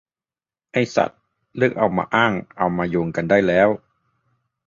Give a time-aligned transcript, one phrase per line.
[0.73, 1.11] ไอ้สัส
[1.57, 3.69] เลิกเอามาอ้างเอามาโยงกันได้แล้ว